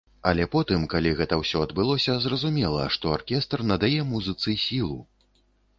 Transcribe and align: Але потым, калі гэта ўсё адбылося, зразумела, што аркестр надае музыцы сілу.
Але 0.29 0.45
потым, 0.53 0.85
калі 0.93 1.11
гэта 1.19 1.37
ўсё 1.41 1.61
адбылося, 1.65 2.15
зразумела, 2.25 2.89
што 2.97 3.15
аркестр 3.19 3.65
надае 3.75 3.95
музыцы 4.17 4.59
сілу. 4.65 4.99